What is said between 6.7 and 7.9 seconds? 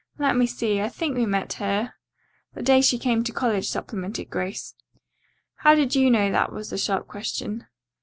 the sharp question.